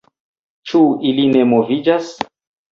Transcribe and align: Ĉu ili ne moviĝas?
Ĉu 0.71 0.81
ili 1.11 1.27
ne 1.37 1.45
moviĝas? 1.53 2.13